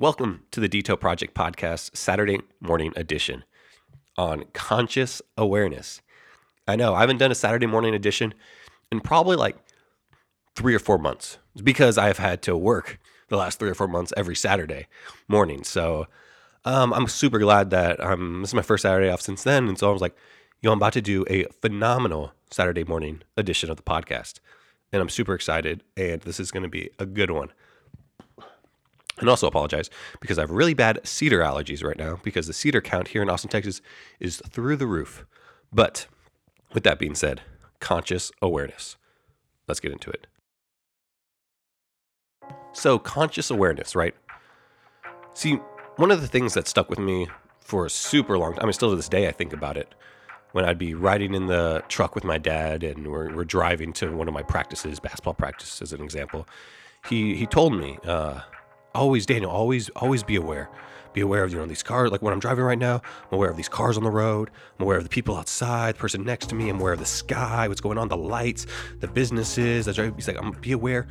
Welcome 0.00 0.44
to 0.52 0.60
the 0.60 0.68
Detail 0.68 0.96
Project 0.96 1.34
Podcast, 1.34 1.94
Saturday 1.94 2.38
morning 2.58 2.94
edition 2.96 3.44
on 4.16 4.44
conscious 4.54 5.20
awareness. 5.36 6.00
I 6.66 6.74
know 6.74 6.94
I 6.94 7.00
haven't 7.00 7.18
done 7.18 7.30
a 7.30 7.34
Saturday 7.34 7.66
morning 7.66 7.94
edition 7.94 8.32
in 8.90 9.00
probably 9.00 9.36
like 9.36 9.58
three 10.56 10.74
or 10.74 10.78
four 10.78 10.96
months 10.96 11.36
it's 11.52 11.60
because 11.60 11.98
I've 11.98 12.16
had 12.16 12.40
to 12.44 12.56
work 12.56 12.98
the 13.28 13.36
last 13.36 13.58
three 13.58 13.68
or 13.68 13.74
four 13.74 13.88
months 13.88 14.10
every 14.16 14.34
Saturday 14.34 14.86
morning. 15.28 15.64
So 15.64 16.06
um, 16.64 16.94
I'm 16.94 17.06
super 17.06 17.38
glad 17.38 17.68
that 17.68 18.00
um, 18.00 18.40
this 18.40 18.50
is 18.50 18.54
my 18.54 18.62
first 18.62 18.80
Saturday 18.80 19.10
off 19.10 19.20
since 19.20 19.42
then. 19.42 19.68
And 19.68 19.78
so 19.78 19.90
I 19.90 19.92
was 19.92 20.00
like, 20.00 20.16
yo, 20.62 20.72
I'm 20.72 20.78
about 20.78 20.94
to 20.94 21.02
do 21.02 21.26
a 21.28 21.44
phenomenal 21.60 22.32
Saturday 22.50 22.84
morning 22.84 23.20
edition 23.36 23.68
of 23.68 23.76
the 23.76 23.82
podcast. 23.82 24.40
And 24.94 25.02
I'm 25.02 25.10
super 25.10 25.34
excited. 25.34 25.84
And 25.94 26.22
this 26.22 26.40
is 26.40 26.50
going 26.50 26.62
to 26.62 26.70
be 26.70 26.88
a 26.98 27.04
good 27.04 27.32
one. 27.32 27.50
And 29.20 29.28
also 29.28 29.46
apologize 29.46 29.90
because 30.20 30.38
I 30.38 30.42
have 30.42 30.50
really 30.50 30.74
bad 30.74 31.00
cedar 31.04 31.40
allergies 31.40 31.84
right 31.84 31.98
now 31.98 32.18
because 32.22 32.46
the 32.46 32.52
cedar 32.52 32.80
count 32.80 33.08
here 33.08 33.22
in 33.22 33.28
Austin, 33.28 33.50
Texas 33.50 33.82
is 34.18 34.42
through 34.48 34.76
the 34.76 34.86
roof. 34.86 35.26
But 35.72 36.06
with 36.72 36.84
that 36.84 36.98
being 36.98 37.14
said, 37.14 37.42
conscious 37.80 38.32
awareness. 38.40 38.96
Let's 39.68 39.80
get 39.80 39.92
into 39.92 40.10
it. 40.10 40.26
So, 42.72 42.98
conscious 42.98 43.50
awareness, 43.50 43.94
right? 43.94 44.14
See, 45.34 45.56
one 45.96 46.10
of 46.10 46.20
the 46.20 46.28
things 46.28 46.54
that 46.54 46.68
stuck 46.68 46.88
with 46.88 46.98
me 46.98 47.28
for 47.60 47.86
a 47.86 47.90
super 47.90 48.38
long 48.38 48.52
time, 48.54 48.62
I 48.62 48.66
mean, 48.66 48.72
still 48.72 48.90
to 48.90 48.96
this 48.96 49.08
day, 49.08 49.28
I 49.28 49.32
think 49.32 49.52
about 49.52 49.76
it. 49.76 49.94
When 50.52 50.64
I'd 50.64 50.78
be 50.78 50.94
riding 50.94 51.34
in 51.34 51.46
the 51.46 51.82
truck 51.88 52.14
with 52.14 52.24
my 52.24 52.38
dad 52.38 52.82
and 52.82 53.06
we're, 53.06 53.34
we're 53.34 53.44
driving 53.44 53.92
to 53.94 54.16
one 54.16 54.26
of 54.28 54.34
my 54.34 54.42
practices, 54.42 54.98
basketball 54.98 55.34
practice 55.34 55.80
as 55.82 55.92
an 55.92 56.02
example, 56.02 56.48
he, 57.08 57.36
he 57.36 57.46
told 57.46 57.74
me, 57.74 57.98
uh, 58.04 58.40
always, 58.94 59.26
Daniel, 59.26 59.50
always, 59.50 59.88
always 59.90 60.22
be 60.22 60.36
aware. 60.36 60.68
Be 61.12 61.20
aware 61.20 61.42
of, 61.42 61.52
you 61.52 61.58
know, 61.58 61.66
these 61.66 61.82
cars. 61.82 62.12
Like 62.12 62.22
when 62.22 62.32
I'm 62.32 62.38
driving 62.38 62.64
right 62.64 62.78
now, 62.78 62.96
I'm 62.96 63.34
aware 63.34 63.50
of 63.50 63.56
these 63.56 63.68
cars 63.68 63.96
on 63.96 64.04
the 64.04 64.10
road. 64.10 64.50
I'm 64.78 64.84
aware 64.84 64.96
of 64.96 65.02
the 65.02 65.10
people 65.10 65.36
outside, 65.36 65.96
the 65.96 65.98
person 65.98 66.22
next 66.24 66.48
to 66.50 66.54
me. 66.54 66.68
I'm 66.68 66.80
aware 66.80 66.92
of 66.92 67.00
the 67.00 67.06
sky, 67.06 67.66
what's 67.66 67.80
going 67.80 67.98
on, 67.98 68.08
the 68.08 68.16
lights, 68.16 68.66
the 69.00 69.08
businesses. 69.08 69.86
He's 69.86 70.28
like, 70.28 70.38
I'm 70.38 70.52
be 70.52 70.72
aware 70.72 71.08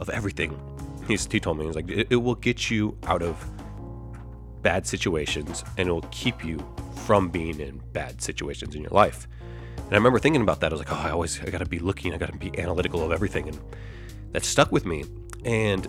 of 0.00 0.10
everything. 0.10 0.60
He's, 1.06 1.30
he 1.30 1.38
told 1.38 1.58
me, 1.58 1.66
he's 1.66 1.76
like, 1.76 1.88
it, 1.88 2.08
it 2.10 2.16
will 2.16 2.34
get 2.34 2.70
you 2.70 2.98
out 3.06 3.22
of 3.22 3.48
bad 4.62 4.84
situations 4.84 5.64
and 5.76 5.88
it 5.88 5.92
will 5.92 6.02
keep 6.10 6.44
you 6.44 6.58
from 7.04 7.28
being 7.28 7.60
in 7.60 7.80
bad 7.92 8.20
situations 8.20 8.74
in 8.74 8.82
your 8.82 8.90
life. 8.90 9.28
And 9.76 9.92
I 9.92 9.96
remember 9.96 10.18
thinking 10.18 10.42
about 10.42 10.58
that. 10.60 10.72
I 10.72 10.74
was 10.74 10.80
like, 10.80 10.92
oh, 10.92 10.96
I 10.96 11.10
always, 11.10 11.40
I 11.40 11.50
got 11.50 11.58
to 11.58 11.66
be 11.66 11.78
looking, 11.78 12.12
I 12.12 12.18
got 12.18 12.32
to 12.32 12.36
be 12.36 12.58
analytical 12.58 13.04
of 13.04 13.12
everything. 13.12 13.48
And 13.48 13.60
that 14.32 14.44
stuck 14.44 14.72
with 14.72 14.84
me. 14.84 15.04
And 15.44 15.86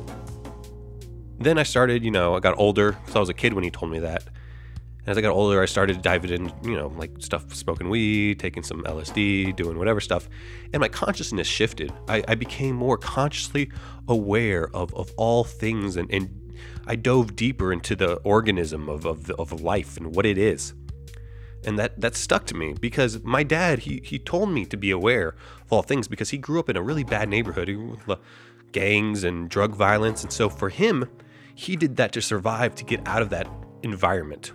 then 1.39 1.57
I 1.57 1.63
started, 1.63 2.03
you 2.03 2.11
know, 2.11 2.35
I 2.35 2.39
got 2.39 2.57
older 2.57 2.93
because 2.93 3.15
I 3.15 3.19
was 3.19 3.29
a 3.29 3.33
kid 3.33 3.53
when 3.53 3.63
he 3.63 3.71
told 3.71 3.91
me 3.91 3.99
that. 3.99 4.23
And 4.25 5.09
as 5.09 5.17
I 5.17 5.21
got 5.21 5.31
older, 5.31 5.61
I 5.61 5.65
started 5.65 6.01
diving 6.01 6.31
in, 6.31 6.51
you 6.63 6.75
know, 6.75 6.87
like 6.97 7.11
stuff, 7.19 7.53
smoking 7.53 7.89
weed, 7.89 8.39
taking 8.39 8.63
some 8.63 8.83
LSD, 8.83 9.55
doing 9.55 9.77
whatever 9.77 10.01
stuff. 10.01 10.27
And 10.73 10.81
my 10.81 10.89
consciousness 10.89 11.47
shifted. 11.47 11.93
I, 12.07 12.23
I 12.27 12.35
became 12.35 12.75
more 12.75 12.97
consciously 12.97 13.71
aware 14.07 14.69
of, 14.75 14.93
of 14.95 15.13
all 15.15 15.43
things 15.43 15.95
and, 15.95 16.11
and 16.11 16.47
I 16.87 16.95
dove 16.95 17.35
deeper 17.35 17.71
into 17.71 17.95
the 17.95 18.15
organism 18.17 18.89
of, 18.89 19.05
of, 19.05 19.29
of 19.31 19.61
life 19.61 19.97
and 19.97 20.15
what 20.15 20.25
it 20.25 20.37
is. 20.37 20.73
And 21.65 21.77
that, 21.77 21.99
that 21.99 22.15
stuck 22.15 22.45
to 22.47 22.55
me 22.55 22.73
because 22.79 23.21
my 23.23 23.43
dad, 23.43 23.79
he, 23.79 24.01
he 24.03 24.19
told 24.19 24.49
me 24.49 24.65
to 24.65 24.77
be 24.77 24.91
aware 24.91 25.35
of 25.65 25.73
all 25.73 25.81
things 25.81 26.07
because 26.07 26.29
he 26.29 26.37
grew 26.37 26.59
up 26.59 26.69
in 26.69 26.77
a 26.77 26.81
really 26.81 27.03
bad 27.03 27.27
neighborhood, 27.27 27.69
with 27.69 28.19
gangs 28.71 29.23
and 29.23 29.49
drug 29.49 29.75
violence. 29.75 30.23
And 30.23 30.31
so 30.31 30.49
for 30.49 30.69
him, 30.69 31.09
he 31.57 31.75
did 31.75 31.95
that 31.95 32.11
to 32.11 32.21
survive, 32.21 32.75
to 32.75 32.83
get 32.83 33.05
out 33.07 33.23
of 33.23 33.31
that 33.31 33.47
environment. 33.81 34.51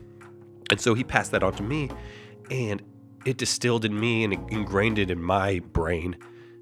And 0.71 0.81
so 0.81 0.95
he 0.95 1.03
passed 1.03 1.33
that 1.33 1.43
on 1.43 1.53
to 1.55 1.63
me, 1.63 1.91
and 2.49 2.81
it 3.25 3.39
distilled 3.39 3.85
in 3.85 3.99
me 3.99 4.23
and 4.23 4.33
ingrained 4.53 5.01
it 5.01 5.11
in 5.11 5.21
my 5.21 5.59
brain. 5.73 6.17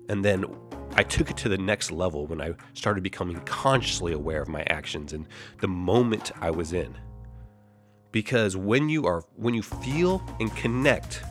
And 0.09 0.25
then 0.25 0.47
I 0.95 1.03
took 1.03 1.31
it 1.31 1.37
to 1.39 1.51
the 1.51 1.59
next 1.59 1.93
level 1.93 2.27
when 2.27 2.41
I 2.41 2.55
started 2.73 3.03
becoming 3.03 3.39
consciously 3.41 4.15
aware 4.15 4.41
of 4.41 4.49
my 4.49 4.63
actions 4.69 5.13
and 5.13 5.27
the 5.61 5.69
moment 5.69 6.33
I 6.41 6.51
was 6.51 6.73
in. 6.73 6.97
Because 8.11 8.57
when 8.57 8.89
you 8.89 9.07
are 9.07 9.23
when 9.37 9.53
you 9.53 9.63
feel 9.63 10.23
and 10.41 10.55
connect 10.57 11.23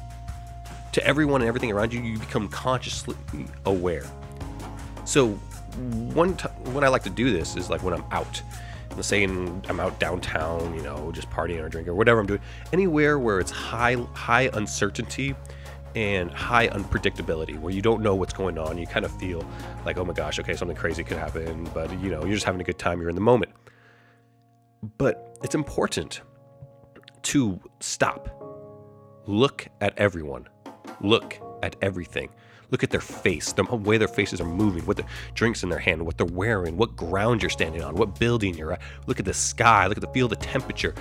to 0.92 1.03
everyone 1.03 1.42
and 1.42 1.48
everything 1.48 1.72
around 1.72 1.92
you, 1.92 2.00
you 2.00 2.19
become 2.19 2.48
consciously 2.48 3.16
aware. 3.66 4.06
So 5.03 5.30
one 6.14 6.38
time 6.38 6.53
when 6.75 6.84
I 6.84 6.90
like 6.90 7.03
to 7.03 7.09
do 7.09 7.31
this 7.31 7.56
is 7.56 7.72
like 7.72 7.81
when 7.81 7.96
I'm 7.96 8.06
out 8.12 8.44
let's 8.96 9.08
say 9.08 9.24
I'm 9.24 9.80
out 9.80 10.00
downtown, 10.00 10.74
you 10.76 10.82
know, 10.82 11.12
just 11.12 11.30
partying 11.30 11.62
or 11.62 11.70
drinking 11.70 11.92
or 11.92 11.96
whatever 11.96 12.20
I'm 12.20 12.28
doing, 12.28 12.42
anywhere 12.74 13.18
where 13.20 13.40
it's 13.40 13.52
high 13.52 13.96
high 14.14 14.50
uncertainty 14.54 15.36
and 15.96 16.32
high 16.32 16.68
unpredictability, 16.68 17.60
where 17.60 17.74
you 17.74 17.82
don't 17.82 18.02
know 18.02 18.16
what's 18.16 18.34
going 18.34 18.58
on, 18.58 18.78
you 18.78 18.86
kind 18.86 19.06
of 19.06 19.12
feel 19.20 19.44
like, 19.86 19.98
oh 19.98 20.06
my 20.06 20.14
gosh, 20.14 20.40
okay, 20.40 20.56
something 20.56 20.78
crazy 20.78 21.04
could 21.04 21.18
happen, 21.18 21.68
but 21.74 21.92
you 22.00 22.10
know, 22.12 22.24
you're 22.24 22.36
just 22.36 22.46
having 22.46 22.62
a 22.62 22.64
good 22.64 22.78
time, 22.78 23.00
you're 23.00 23.10
in 23.10 23.16
the 23.16 23.22
moment. 23.22 23.52
But 24.98 25.38
it's 25.44 25.56
important 25.56 26.22
to 27.24 27.60
stop, 27.80 28.30
look 29.26 29.68
at 29.82 29.98
everyone, 29.98 30.48
look 31.02 31.40
at 31.64 31.75
everything 31.81 32.30
Look 32.72 32.84
at 32.84 32.92
their 32.92 33.02
face, 33.02 33.52
the 33.53 33.64
way 33.64 33.97
their 33.97 34.08
faces 34.08 34.40
are 34.40 34.46
moving, 34.46 34.86
what 34.86 34.97
the 34.97 35.06
drinks 35.34 35.64
in 35.64 35.70
their 35.70 35.80
hand, 35.80 36.06
what 36.06 36.18
they're 36.18 36.28
wearing, 36.28 36.78
what 36.78 36.96
ground 36.96 37.42
you're 37.42 37.50
standing 37.50 37.84
on, 37.84 37.96
what 37.96 38.20
building 38.20 38.56
you're 38.56 38.74
at. 38.74 38.81
Look 39.08 39.20
at 39.20 39.25
the 39.25 39.34
sky, 39.34 39.88
look 39.88 39.98
at 39.98 40.02
the 40.02 40.09
feel 40.09 40.28
the 40.28 40.36
temperature. 40.36 40.94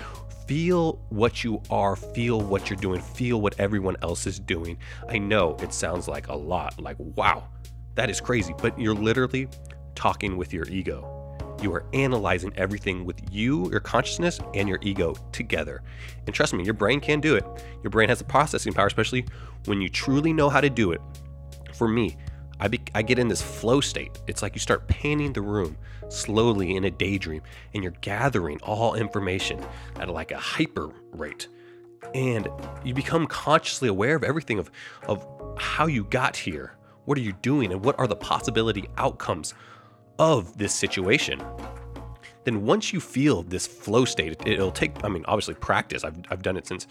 Feel 0.46 0.98
what 1.10 1.44
you 1.44 1.60
are, 1.68 1.94
feel 1.94 2.40
what 2.40 2.70
you're 2.70 2.78
doing, 2.78 3.02
feel 3.02 3.42
what 3.42 3.60
everyone 3.60 3.96
else 4.00 4.26
is 4.26 4.40
doing. 4.40 4.78
I 5.06 5.18
know 5.18 5.56
it 5.60 5.74
sounds 5.74 6.08
like 6.08 6.28
a 6.28 6.34
lot, 6.34 6.80
like 6.80 6.96
wow, 6.98 7.48
that 7.96 8.08
is 8.08 8.18
crazy, 8.18 8.54
but 8.56 8.78
you're 8.80 8.94
literally 8.94 9.48
talking 9.94 10.38
with 10.38 10.54
your 10.54 10.66
ego. 10.68 11.17
You 11.60 11.72
are 11.74 11.84
analyzing 11.92 12.52
everything 12.56 13.04
with 13.04 13.20
you, 13.32 13.70
your 13.70 13.80
consciousness, 13.80 14.40
and 14.54 14.68
your 14.68 14.78
ego 14.82 15.14
together. 15.32 15.82
And 16.26 16.34
trust 16.34 16.54
me, 16.54 16.64
your 16.64 16.74
brain 16.74 17.00
can 17.00 17.20
do 17.20 17.34
it. 17.34 17.44
Your 17.82 17.90
brain 17.90 18.08
has 18.08 18.18
the 18.18 18.24
processing 18.24 18.72
power, 18.72 18.86
especially 18.86 19.26
when 19.64 19.80
you 19.80 19.88
truly 19.88 20.32
know 20.32 20.48
how 20.48 20.60
to 20.60 20.70
do 20.70 20.92
it 20.92 21.00
for 21.78 21.88
me, 21.88 22.16
I, 22.60 22.68
be, 22.68 22.80
I 22.94 23.02
get 23.02 23.20
in 23.20 23.28
this 23.28 23.40
flow 23.40 23.80
state. 23.80 24.20
It's 24.26 24.42
like 24.42 24.54
you 24.54 24.60
start 24.60 24.88
painting 24.88 25.32
the 25.32 25.40
room 25.40 25.76
slowly 26.08 26.74
in 26.74 26.84
a 26.84 26.90
daydream, 26.90 27.42
and 27.72 27.82
you're 27.82 27.92
gathering 28.00 28.58
all 28.62 28.94
information 28.94 29.64
at 29.96 30.08
like 30.08 30.32
a 30.32 30.38
hyper 30.38 30.90
rate. 31.12 31.46
And 32.14 32.48
you 32.84 32.94
become 32.94 33.26
consciously 33.26 33.88
aware 33.88 34.16
of 34.16 34.24
everything 34.24 34.58
of, 34.58 34.70
of 35.06 35.24
how 35.56 35.86
you 35.86 36.04
got 36.04 36.36
here. 36.36 36.74
What 37.04 37.16
are 37.16 37.22
you 37.22 37.32
doing? 37.32 37.72
And 37.72 37.84
what 37.84 37.98
are 37.98 38.06
the 38.06 38.16
possibility 38.16 38.88
outcomes 38.98 39.54
of 40.18 40.56
this 40.56 40.74
situation? 40.74 41.42
Then 42.44 42.64
once 42.64 42.92
you 42.92 43.00
feel 43.00 43.42
this 43.42 43.66
flow 43.66 44.04
state, 44.04 44.40
it, 44.46 44.58
will 44.58 44.70
take, 44.70 45.04
I 45.04 45.08
mean, 45.08 45.24
obviously 45.26 45.54
practice. 45.54 46.04
I've, 46.04 46.16
I've 46.30 46.42
done 46.42 46.56
it 46.56 46.66
since 46.66 46.86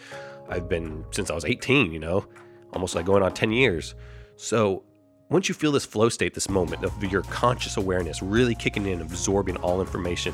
I've 0.49 0.69
been, 0.69 1.03
since 1.11 1.31
I 1.31 1.35
was 1.35 1.45
18, 1.45 1.91
you 1.91 1.99
know, 1.99 2.25
almost 2.73 2.95
like 2.95 3.05
going 3.05 3.23
on 3.23 3.33
10 3.33 3.51
years. 3.51 3.95
So, 4.35 4.83
once 5.29 5.49
you 5.49 5.55
feel 5.55 5.73
this 5.73 5.85
flow 5.85 6.07
state, 6.07 6.33
this 6.33 6.47
moment 6.47 6.85
of 6.85 7.03
your 7.03 7.21
conscious 7.23 7.75
awareness 7.75 8.21
really 8.21 8.55
kicking 8.55 8.85
in, 8.85 9.01
absorbing 9.01 9.57
all 9.57 9.81
information, 9.81 10.33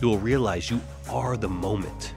you 0.00 0.08
will 0.08 0.18
realize 0.18 0.70
you 0.70 0.80
are 1.10 1.36
the 1.36 1.48
moment 1.48 2.14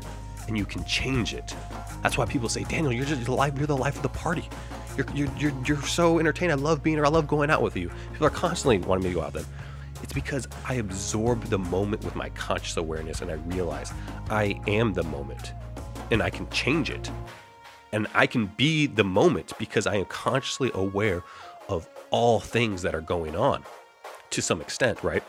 and 0.48 0.58
you 0.58 0.66
can 0.66 0.84
change 0.86 1.34
it. 1.34 1.56
That's 2.04 2.18
why 2.18 2.26
people 2.26 2.50
say, 2.50 2.64
Daniel, 2.66 2.94
you're 2.94 3.06
just 3.06 3.26
the 3.26 3.32
life, 3.32 3.58
you're 3.58 3.66
the 3.66 3.76
life 3.76 3.96
of 3.96 4.04
the 4.04 4.10
party. 4.10 4.48
You're, 4.96 5.08
you're, 5.16 5.30
you're, 5.38 5.54
you're 5.66 5.82
so 5.82 6.20
entertained. 6.20 6.52
I 6.52 6.56
love 6.56 6.84
being 6.84 6.98
here. 6.98 7.06
I 7.06 7.10
love 7.10 7.28
going 7.28 7.50
out 7.50 7.62
with 7.62 7.76
you. 7.76 7.90
People 8.12 8.28
are 8.28 8.32
constantly 8.32 8.78
wanting 8.78 9.06
me 9.06 9.10
to 9.10 9.16
go 9.16 9.22
out 9.22 9.34
then. 9.34 9.46
It's 10.06 10.14
because 10.14 10.48
I 10.66 10.76
absorb 10.76 11.46
the 11.46 11.58
moment 11.58 12.04
with 12.04 12.16
my 12.16 12.30
conscious 12.30 12.78
awareness 12.78 13.22
and 13.22 13.32
I 13.32 13.34
realize 13.56 13.92
I 14.30 14.62
am 14.68 14.94
the 14.94 15.02
moment 15.02 15.54
and 16.12 16.22
I 16.22 16.30
can 16.30 16.48
change 16.52 16.92
it 16.92 17.10
and 17.92 18.06
I 18.14 18.28
can 18.28 18.46
be 18.56 18.86
the 18.86 19.04
moment 19.04 19.54
because 19.58 19.88
I 19.88 19.96
am 19.96 20.06
consciously 20.06 20.70
aware 20.76 21.24
of 21.70 21.90
all 22.12 22.40
things 22.40 22.84
that 22.84 22.94
are 22.94 23.02
going 23.02 23.36
on 23.36 23.64
to 24.30 24.44
some 24.44 24.62
extent, 24.62 25.04
right? 25.04 25.24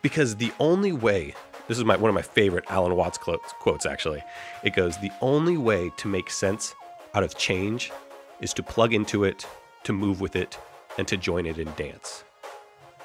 Because 0.00 0.36
the 0.36 0.50
only 0.58 0.92
way, 0.92 1.34
this 1.68 1.76
is 1.76 1.84
my 1.84 1.96
one 1.98 2.08
of 2.08 2.14
my 2.14 2.22
favorite 2.22 2.64
Alan 2.70 2.96
Watts 2.96 3.18
quotes 3.18 3.84
actually. 3.84 4.22
It 4.62 4.74
goes, 4.74 4.96
"The 4.96 5.12
only 5.20 5.58
way 5.58 5.92
to 5.98 6.08
make 6.08 6.30
sense 6.30 6.74
out 7.12 7.22
of 7.22 7.36
change 7.36 7.92
is 8.40 8.54
to 8.54 8.62
plug 8.62 8.94
into 8.94 9.22
it, 9.24 9.46
to 9.82 9.92
move 9.92 10.22
with 10.22 10.34
it, 10.34 10.58
and 10.96 11.06
to 11.08 11.18
join 11.18 11.44
it 11.44 11.58
in 11.58 11.70
dance." 11.74 12.24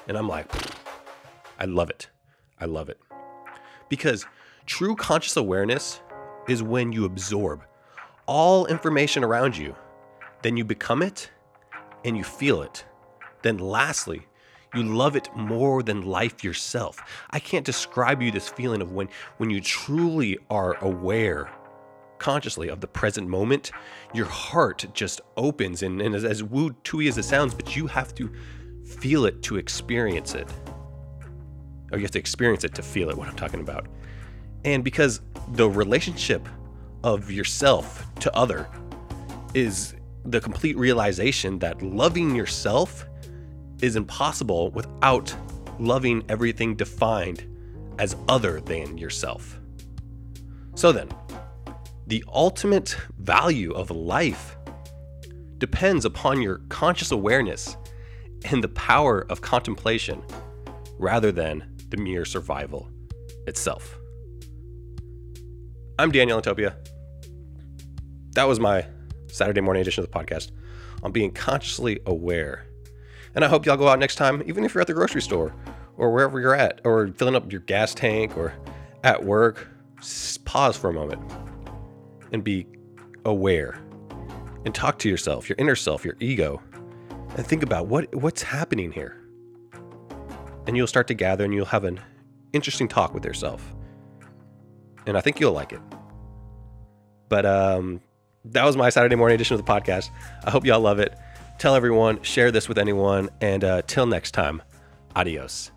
And 0.08 0.16
I'm 0.16 0.28
like, 0.28 0.50
I 1.58 1.66
love 1.66 1.90
it. 1.90 2.08
I 2.60 2.64
love 2.64 2.88
it. 2.88 2.98
Because 3.88 4.26
true 4.66 4.96
conscious 4.96 5.36
awareness 5.36 6.00
is 6.48 6.62
when 6.62 6.92
you 6.92 7.04
absorb 7.04 7.64
all 8.26 8.66
information 8.66 9.24
around 9.24 9.56
you. 9.56 9.74
Then 10.42 10.56
you 10.56 10.64
become 10.64 11.02
it 11.02 11.30
and 12.04 12.16
you 12.16 12.24
feel 12.24 12.62
it. 12.62 12.84
Then, 13.42 13.58
lastly, 13.58 14.26
You 14.74 14.84
love 14.84 15.16
it 15.16 15.28
more 15.34 15.82
than 15.82 16.02
life 16.02 16.44
yourself. 16.44 17.00
I 17.30 17.40
can't 17.40 17.66
describe 17.66 18.22
you 18.22 18.30
this 18.30 18.48
feeling 18.48 18.80
of 18.82 18.92
when 18.92 19.08
when 19.38 19.50
you 19.50 19.60
truly 19.60 20.38
are 20.48 20.74
aware 20.84 21.50
consciously 22.18 22.68
of 22.68 22.80
the 22.80 22.86
present 22.86 23.26
moment, 23.26 23.72
your 24.14 24.26
heart 24.26 24.84
just 24.92 25.20
opens 25.36 25.82
and, 25.82 26.00
and 26.00 26.14
as, 26.14 26.24
as 26.24 26.42
woo 26.44 26.70
tui 26.84 27.08
as 27.08 27.18
it 27.18 27.24
sounds, 27.24 27.54
but 27.54 27.74
you 27.74 27.86
have 27.88 28.14
to 28.14 28.30
feel 28.90 29.24
it 29.24 29.42
to 29.44 29.56
experience 29.56 30.34
it. 30.34 30.48
Or 31.92 31.98
you 31.98 32.04
have 32.04 32.10
to 32.12 32.18
experience 32.18 32.64
it 32.64 32.74
to 32.74 32.82
feel 32.82 33.10
it, 33.10 33.16
what 33.16 33.28
I'm 33.28 33.36
talking 33.36 33.60
about. 33.60 33.86
And 34.64 34.84
because 34.84 35.20
the 35.52 35.68
relationship 35.68 36.48
of 37.02 37.30
yourself 37.30 38.06
to 38.20 38.34
other 38.36 38.68
is 39.54 39.94
the 40.24 40.40
complete 40.40 40.76
realization 40.76 41.58
that 41.60 41.82
loving 41.82 42.34
yourself 42.34 43.06
is 43.80 43.96
impossible 43.96 44.70
without 44.70 45.34
loving 45.78 46.22
everything 46.28 46.74
defined 46.74 47.46
as 47.98 48.16
other 48.28 48.60
than 48.60 48.98
yourself. 48.98 49.58
So 50.74 50.92
then, 50.92 51.08
the 52.06 52.24
ultimate 52.28 52.96
value 53.18 53.72
of 53.72 53.90
life 53.90 54.56
depends 55.58 56.04
upon 56.04 56.42
your 56.42 56.58
conscious 56.68 57.12
awareness 57.12 57.76
and 58.44 58.64
the 58.64 58.68
power 58.68 59.26
of 59.28 59.40
contemplation 59.40 60.22
rather 60.98 61.32
than 61.32 61.76
the 61.88 61.96
mere 61.96 62.24
survival 62.24 62.88
itself. 63.46 63.98
I'm 65.98 66.10
Daniel 66.10 66.40
Antopia. 66.40 66.74
That 68.32 68.44
was 68.44 68.60
my 68.60 68.86
Saturday 69.28 69.60
morning 69.60 69.82
edition 69.82 70.04
of 70.04 70.10
the 70.10 70.18
podcast 70.18 70.50
on 71.02 71.12
being 71.12 71.32
consciously 71.32 72.00
aware. 72.06 72.66
And 73.34 73.44
I 73.44 73.48
hope 73.48 73.66
y'all 73.66 73.76
go 73.76 73.88
out 73.88 73.98
next 73.98 74.16
time, 74.16 74.42
even 74.46 74.64
if 74.64 74.74
you're 74.74 74.80
at 74.80 74.86
the 74.86 74.94
grocery 74.94 75.22
store 75.22 75.54
or 75.96 76.12
wherever 76.12 76.40
you're 76.40 76.54
at, 76.54 76.80
or 76.84 77.08
filling 77.08 77.36
up 77.36 77.50
your 77.52 77.60
gas 77.62 77.94
tank 77.94 78.36
or 78.36 78.52
at 79.04 79.24
work. 79.24 79.68
Pause 80.44 80.76
for 80.76 80.90
a 80.90 80.92
moment 80.92 81.20
and 82.32 82.42
be 82.42 82.66
aware 83.24 83.78
and 84.64 84.74
talk 84.74 84.98
to 85.00 85.08
yourself, 85.08 85.48
your 85.48 85.56
inner 85.58 85.76
self, 85.76 86.04
your 86.04 86.16
ego, 86.20 86.62
and 87.36 87.46
think 87.46 87.62
about 87.62 87.86
what 87.86 88.14
what's 88.14 88.42
happening 88.42 88.92
here. 88.92 89.16
And 90.66 90.76
you'll 90.76 90.86
start 90.86 91.08
to 91.08 91.14
gather 91.14 91.44
and 91.44 91.54
you'll 91.54 91.66
have 91.66 91.84
an 91.84 92.00
interesting 92.52 92.88
talk 92.88 93.14
with 93.14 93.24
yourself. 93.24 93.74
And 95.06 95.16
I 95.16 95.20
think 95.20 95.40
you'll 95.40 95.52
like 95.52 95.72
it. 95.72 95.80
But 97.28 97.46
um, 97.46 98.00
that 98.44 98.64
was 98.64 98.76
my 98.76 98.90
Saturday 98.90 99.16
morning 99.16 99.34
edition 99.34 99.58
of 99.58 99.64
the 99.64 99.72
podcast. 99.72 100.10
I 100.44 100.50
hope 100.50 100.64
y'all 100.64 100.80
love 100.80 100.98
it. 100.98 101.16
Tell 101.58 101.74
everyone, 101.74 102.22
share 102.22 102.50
this 102.50 102.68
with 102.68 102.78
anyone, 102.78 103.30
and 103.40 103.64
uh, 103.64 103.82
till 103.86 104.06
next 104.06 104.32
time, 104.32 104.62
adios. 105.14 105.70